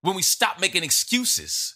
[0.00, 1.74] when we stop making excuses.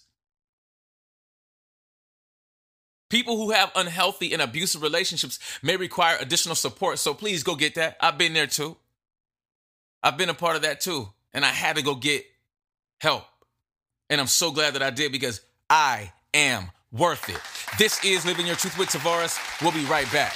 [3.09, 6.99] People who have unhealthy and abusive relationships may require additional support.
[6.99, 7.97] So please go get that.
[8.01, 8.77] I've been there too.
[10.03, 11.09] I've been a part of that too.
[11.33, 12.25] And I had to go get
[13.01, 13.25] help.
[14.11, 17.41] And I'm so glad that I did because I am worth it.
[17.79, 19.39] This is Living Your Truth with Tavares.
[19.63, 20.35] We'll be right back.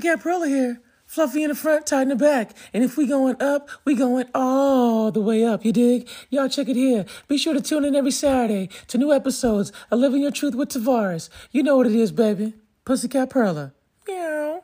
[0.00, 0.80] Pussycat Perla here.
[1.04, 2.56] Fluffy in the front, tight in the back.
[2.72, 6.08] And if we going up, we going all the way up, you dig?
[6.30, 7.04] Y'all check it here.
[7.28, 10.70] Be sure to tune in every Saturday to new episodes of Living Your Truth with
[10.70, 11.28] Tavares.
[11.50, 12.54] You know what it is, baby.
[12.86, 13.74] Pussycat Perla.
[14.08, 14.62] Meow.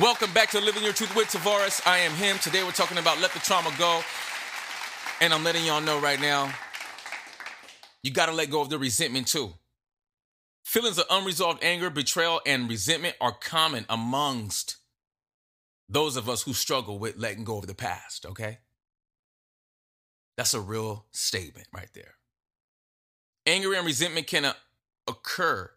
[0.00, 1.86] Welcome back to Living Your Truth with Tavares.
[1.86, 2.38] I am him.
[2.38, 4.00] Today we're talking about let the trauma go.
[5.20, 6.50] And I'm letting y'all know right now,
[8.02, 9.52] you got to let go of the resentment too.
[10.64, 14.76] Feelings of unresolved anger, betrayal, and resentment are common amongst
[15.88, 18.58] those of us who struggle with letting go of the past, okay?
[20.36, 22.14] That's a real statement right there.
[23.46, 24.52] Anger and resentment can uh,
[25.08, 25.70] occur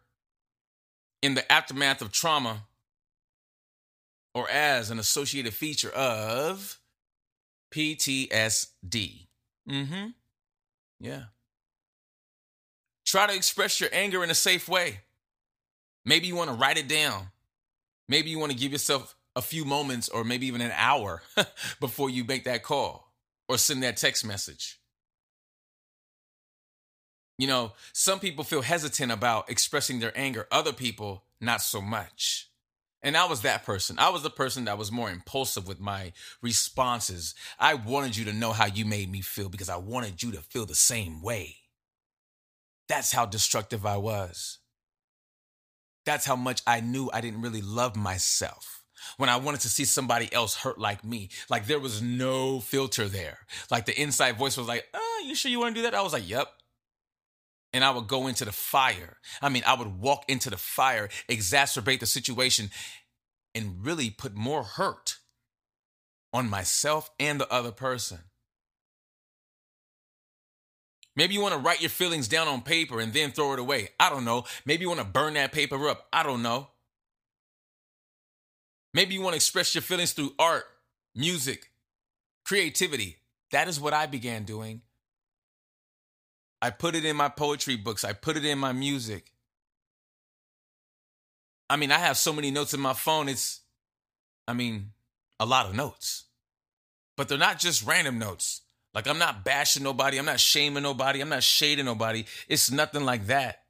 [1.21, 2.65] in the aftermath of trauma
[4.33, 6.79] or as an associated feature of
[7.73, 9.27] PTSD.
[9.69, 10.05] Mm hmm.
[10.99, 11.23] Yeah.
[13.13, 15.01] Try to express your anger in a safe way.
[16.03, 17.27] Maybe you want to write it down.
[18.09, 21.21] Maybe you want to give yourself a few moments or maybe even an hour
[21.79, 23.13] before you make that call
[23.47, 24.79] or send that text message.
[27.37, 32.49] You know, some people feel hesitant about expressing their anger, other people, not so much.
[33.03, 33.99] And I was that person.
[33.99, 37.35] I was the person that was more impulsive with my responses.
[37.59, 40.41] I wanted you to know how you made me feel because I wanted you to
[40.41, 41.57] feel the same way.
[42.87, 44.59] That's how destructive I was.
[46.05, 48.83] That's how much I knew I didn't really love myself.
[49.17, 53.07] When I wanted to see somebody else hurt like me, like there was no filter
[53.07, 53.39] there.
[53.69, 55.95] Like the inside voice was like, oh, you sure you want to do that?
[55.95, 56.47] I was like, yep.
[57.73, 59.17] And I would go into the fire.
[59.41, 62.69] I mean, I would walk into the fire, exacerbate the situation,
[63.55, 65.17] and really put more hurt
[66.31, 68.19] on myself and the other person.
[71.15, 73.89] Maybe you want to write your feelings down on paper and then throw it away.
[73.99, 74.45] I don't know.
[74.65, 76.07] Maybe you want to burn that paper up.
[76.13, 76.69] I don't know.
[78.93, 80.65] Maybe you want to express your feelings through art,
[81.15, 81.71] music,
[82.45, 83.17] creativity.
[83.51, 84.81] That is what I began doing.
[86.61, 89.31] I put it in my poetry books, I put it in my music.
[91.69, 93.29] I mean, I have so many notes in my phone.
[93.29, 93.61] It's,
[94.47, 94.91] I mean,
[95.39, 96.25] a lot of notes.
[97.15, 98.61] but they're not just random notes.
[98.93, 102.25] Like I'm not bashing nobody, I'm not shaming nobody, I'm not shading nobody.
[102.47, 103.63] It's nothing like that.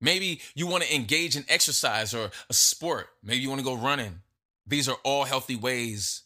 [0.00, 3.08] Maybe you want to engage in exercise or a sport.
[3.22, 4.20] Maybe you want to go running.
[4.66, 6.22] These are all healthy ways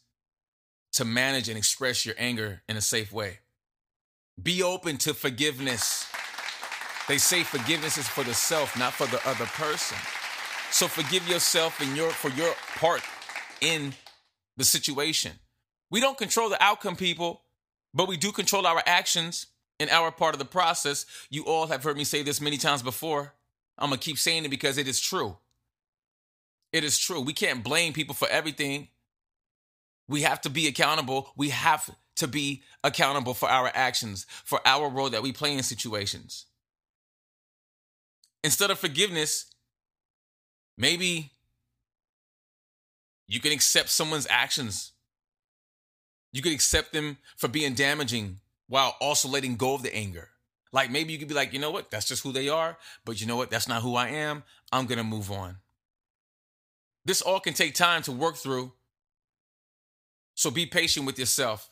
[0.92, 3.38] to manage and express your anger in a safe way.
[4.42, 6.06] Be open to forgiveness.
[7.06, 9.98] They say forgiveness is for the self, not for the other person.
[10.70, 13.02] So forgive yourself and your for your part
[13.60, 13.92] in
[14.56, 15.32] the situation.
[15.90, 17.42] We don't control the outcome, people,
[17.92, 19.46] but we do control our actions
[19.78, 21.06] in our part of the process.
[21.30, 23.34] You all have heard me say this many times before.
[23.78, 25.36] I'm going to keep saying it because it is true.
[26.72, 27.20] It is true.
[27.20, 28.88] We can't blame people for everything.
[30.08, 31.32] We have to be accountable.
[31.36, 35.62] We have to be accountable for our actions, for our role that we play in
[35.62, 36.46] situations.
[38.44, 39.46] Instead of forgiveness,
[40.76, 41.32] maybe
[43.26, 44.89] you can accept someone's actions.
[46.32, 50.28] You could accept them for being damaging while also letting go of the anger.
[50.72, 51.90] Like maybe you could be like, you know what?
[51.90, 52.76] That's just who they are.
[53.04, 53.50] But you know what?
[53.50, 54.44] That's not who I am.
[54.70, 55.56] I'm going to move on.
[57.04, 58.72] This all can take time to work through.
[60.34, 61.70] So be patient with yourself.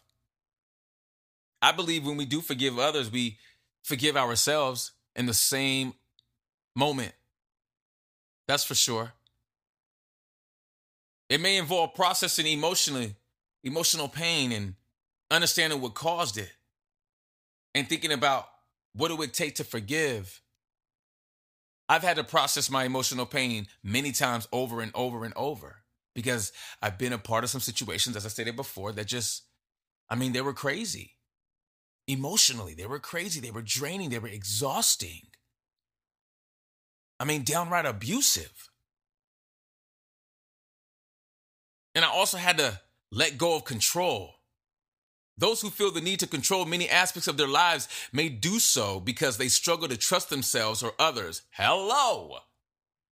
[1.62, 3.38] I believe when we do forgive others, we
[3.82, 5.94] forgive ourselves in the same
[6.74, 7.12] moment.
[8.46, 9.12] That's for sure.
[11.28, 13.14] It may involve processing emotionally,
[13.68, 14.74] emotional pain and
[15.30, 16.50] understanding what caused it
[17.74, 18.46] and thinking about
[18.94, 20.40] what it would take to forgive.
[21.88, 25.76] I've had to process my emotional pain many times over and over and over
[26.14, 26.52] because
[26.82, 29.44] I've been a part of some situations, as I stated before, that just,
[30.10, 31.12] I mean, they were crazy.
[32.06, 33.40] Emotionally, they were crazy.
[33.40, 34.10] They were draining.
[34.10, 35.28] They were exhausting.
[37.20, 38.70] I mean, downright abusive.
[41.94, 42.80] And I also had to
[43.11, 44.34] let go of control.
[45.36, 48.98] Those who feel the need to control many aspects of their lives may do so
[48.98, 51.42] because they struggle to trust themselves or others.
[51.52, 52.38] Hello.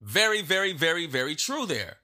[0.02, 1.98] Very, very, very, very true there.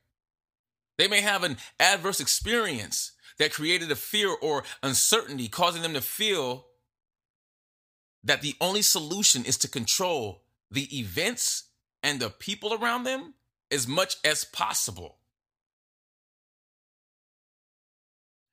[0.98, 6.02] They may have an adverse experience that created a fear or uncertainty, causing them to
[6.02, 6.68] feel
[8.24, 11.70] that the only solution is to control the events
[12.04, 13.34] and the people around them
[13.72, 15.18] as much as possible.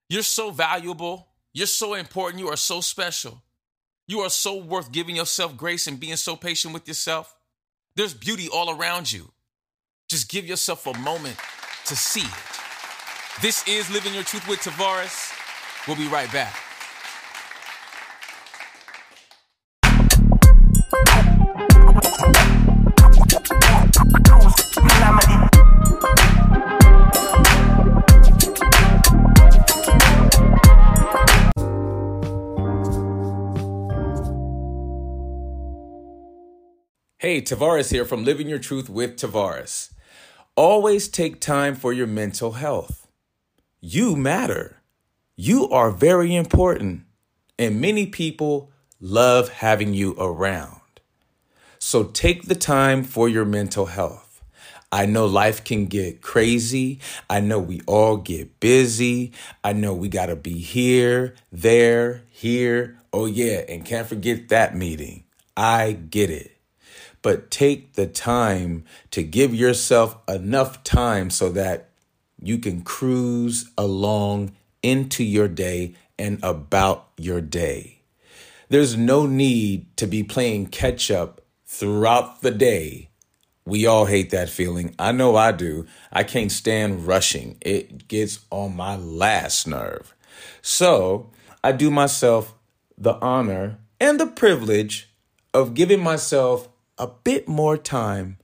[0.08, 2.40] You're so valuable you're so important.
[2.40, 3.42] You are so special.
[4.06, 7.34] You are so worth giving yourself grace and being so patient with yourself.
[7.96, 9.32] There's beauty all around you.
[10.08, 11.36] Just give yourself a moment
[11.86, 13.42] to see it.
[13.42, 15.32] This is Living Your Truth with Tavares.
[15.86, 16.67] We'll be right back.
[37.28, 39.92] Hey, Tavares here from Living Your Truth with Tavares.
[40.56, 43.06] Always take time for your mental health.
[43.82, 44.80] You matter.
[45.36, 47.02] You are very important,
[47.58, 50.80] and many people love having you around.
[51.78, 54.42] So take the time for your mental health.
[54.90, 56.98] I know life can get crazy.
[57.28, 59.32] I know we all get busy.
[59.62, 62.98] I know we got to be here, there, here.
[63.12, 65.24] Oh, yeah, and can't forget that meeting.
[65.58, 66.57] I get it
[67.22, 71.90] but take the time to give yourself enough time so that
[72.40, 74.52] you can cruise along
[74.82, 78.00] into your day and about your day.
[78.68, 83.08] There's no need to be playing catch up throughout the day.
[83.64, 84.94] We all hate that feeling.
[84.98, 85.86] I know I do.
[86.12, 90.14] I can't stand rushing, it gets on my last nerve.
[90.62, 91.30] So
[91.62, 92.54] I do myself
[92.96, 95.10] the honor and the privilege
[95.52, 98.38] of giving myself a bit more time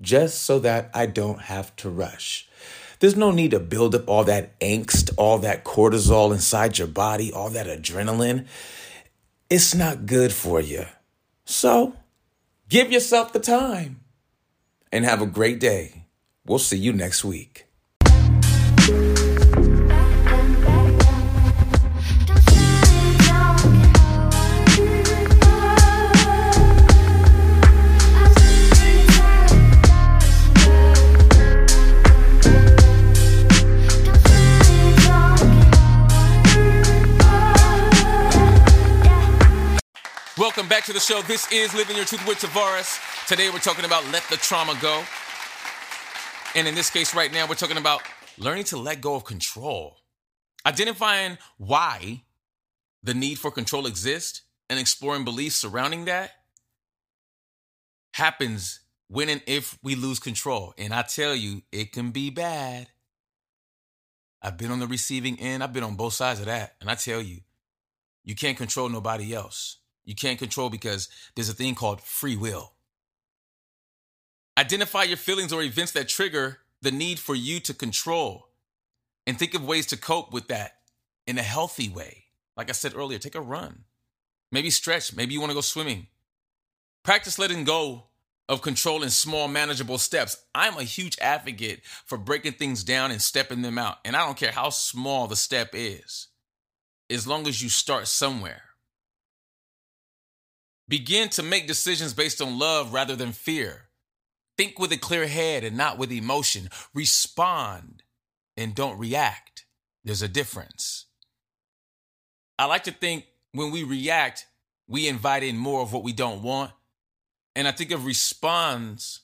[0.00, 2.48] just so that I don't have to rush.
[2.98, 7.32] There's no need to build up all that angst, all that cortisol inside your body,
[7.32, 8.46] all that adrenaline.
[9.50, 10.86] It's not good for you.
[11.44, 11.94] So
[12.68, 14.00] give yourself the time
[14.90, 16.06] and have a great day.
[16.46, 17.65] We'll see you next week.
[40.56, 41.20] Welcome back to the show.
[41.20, 42.98] This is Living Your Truth with Tavares.
[43.28, 45.04] Today we're talking about let the trauma go.
[46.54, 48.00] And in this case, right now, we're talking about
[48.38, 49.98] learning to let go of control.
[50.64, 52.22] Identifying why
[53.02, 56.30] the need for control exists and exploring beliefs surrounding that
[58.14, 60.72] happens when and if we lose control.
[60.78, 62.86] And I tell you, it can be bad.
[64.40, 66.76] I've been on the receiving end, I've been on both sides of that.
[66.80, 67.40] And I tell you,
[68.24, 69.80] you can't control nobody else.
[70.06, 72.72] You can't control because there's a thing called free will.
[74.56, 78.48] Identify your feelings or events that trigger the need for you to control
[79.26, 80.76] and think of ways to cope with that
[81.26, 82.24] in a healthy way.
[82.56, 83.84] Like I said earlier, take a run.
[84.52, 85.14] Maybe stretch.
[85.14, 86.06] Maybe you want to go swimming.
[87.02, 88.04] Practice letting go
[88.48, 90.36] of control in small, manageable steps.
[90.54, 93.96] I'm a huge advocate for breaking things down and stepping them out.
[94.04, 96.28] And I don't care how small the step is,
[97.10, 98.62] as long as you start somewhere.
[100.88, 103.88] Begin to make decisions based on love rather than fear.
[104.56, 106.68] Think with a clear head and not with emotion.
[106.94, 108.02] Respond
[108.56, 109.66] and don't react.
[110.04, 111.06] There's a difference.
[112.58, 114.46] I like to think when we react,
[114.88, 116.70] we invite in more of what we don't want.
[117.54, 119.20] And I think of responds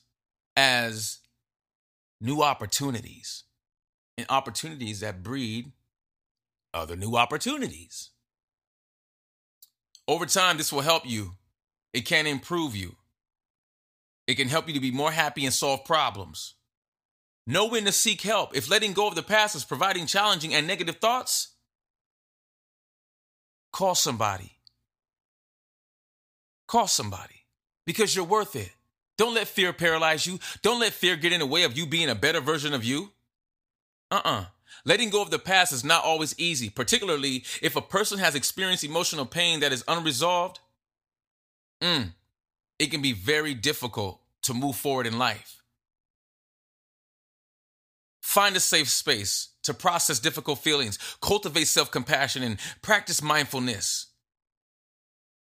[0.55, 1.19] as
[2.19, 3.43] new opportunities
[4.17, 5.71] and opportunities that breed
[6.73, 8.09] other new opportunities.
[10.07, 11.35] Over time, this will help you.
[11.93, 12.95] It can improve you.
[14.27, 16.55] It can help you to be more happy and solve problems.
[17.45, 18.55] Know when to seek help.
[18.55, 21.49] If letting go of the past is providing challenging and negative thoughts,
[23.71, 24.53] call somebody.
[26.67, 27.45] Call somebody
[27.85, 28.71] because you're worth it.
[29.17, 30.39] Don't let fear paralyze you.
[30.61, 33.11] Don't let fear get in the way of you being a better version of you.
[34.09, 34.39] Uh uh-uh.
[34.41, 34.45] uh
[34.85, 38.83] Letting go of the past is not always easy, particularly if a person has experienced
[38.83, 40.59] emotional pain that is unresolved.
[41.83, 42.13] Mm,
[42.79, 45.61] it can be very difficult to move forward in life.
[48.21, 54.07] Find a safe space to process difficult feelings, cultivate self compassion, and practice mindfulness.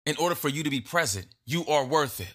[0.04, 2.34] In order for you to be present, you are worth it.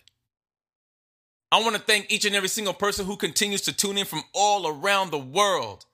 [1.52, 4.24] I want to thank each and every single person who continues to tune in from
[4.34, 5.86] all around the world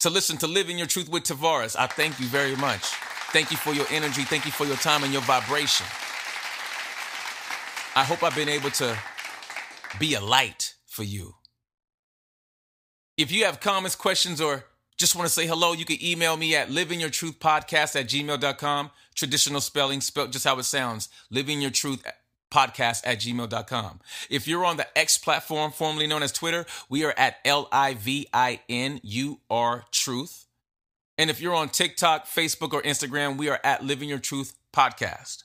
[0.00, 1.76] to listen to Living Your Truth with Tavares.
[1.76, 2.82] I thank you very much.
[3.32, 4.22] Thank you for your energy.
[4.22, 5.86] Thank you for your time and your vibration.
[7.96, 8.96] I hope I've been able to
[9.98, 11.34] be a light for you.
[13.16, 14.64] If you have comments, questions, or
[14.96, 18.90] just want to say hello, you can email me at livingyourtruthpodcast at gmail.com.
[19.14, 21.08] Traditional spelling, spelled just how it sounds.
[21.30, 22.04] Living Your Truth
[22.52, 24.00] podcast at gmail.com.
[24.30, 27.94] If you're on the X platform, formerly known as Twitter, we are at L I
[27.94, 30.46] V I N U R Truth.
[31.16, 35.42] And if you're on TikTok, Facebook, or Instagram, we are at Living Your Truth podcast.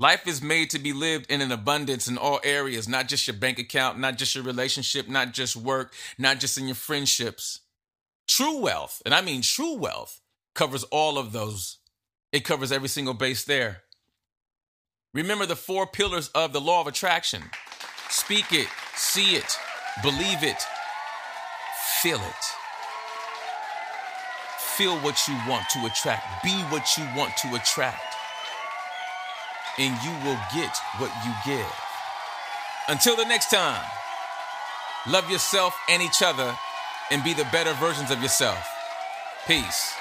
[0.00, 3.36] Life is made to be lived in an abundance in all areas, not just your
[3.36, 7.60] bank account, not just your relationship, not just work, not just in your friendships.
[8.26, 10.22] True wealth, and I mean true wealth,
[10.54, 11.80] covers all of those.
[12.32, 13.82] It covers every single base there.
[15.12, 17.42] Remember the four pillars of the law of attraction
[18.08, 19.58] speak it, see it,
[20.02, 20.62] believe it,
[22.00, 22.44] feel it.
[24.76, 28.09] Feel what you want to attract, be what you want to attract
[29.78, 31.72] and you will get what you give.
[32.88, 33.84] Until the next time,
[35.06, 36.56] love yourself and each other
[37.10, 38.66] and be the better versions of yourself.
[39.46, 39.99] Peace.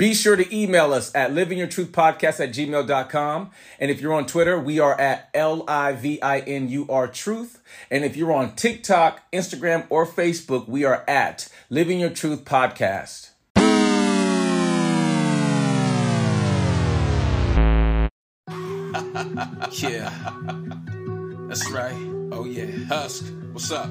[0.00, 3.50] Be sure to email us at livingyourtruthpodcast at gmail.com.
[3.78, 7.06] And if you're on Twitter, we are at L I V I N U R
[7.06, 7.60] Truth.
[7.90, 13.28] And if you're on TikTok, Instagram, or Facebook, we are at Living Your Truth Podcast.
[19.82, 20.08] yeah,
[21.46, 21.92] that's right.
[22.32, 22.70] Oh, yeah.
[22.88, 23.90] Husk, what's up?